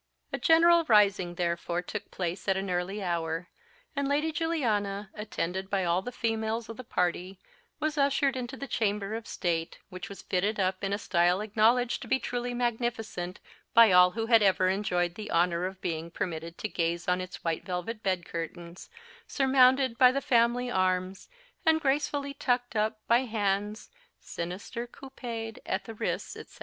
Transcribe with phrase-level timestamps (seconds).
[0.33, 3.49] A general rising therefore took place at an early hour,
[3.95, 7.37] and Lady Juliana, attended by all the females of the party,
[7.79, 12.01] was ushered into the chamber of state, which was fitted up in a style acknowledged
[12.01, 13.39] to be truly magnificent,
[13.75, 17.43] by all who had ever enjoyed the honour of being permitted to gaze on its
[17.43, 18.89] white velvet bed curtains,
[19.27, 21.29] surmounted by the family arms,
[21.63, 25.21] and gracefully tucked up by hands _sinister couped
[25.61, 26.59] _at the wrists, etc.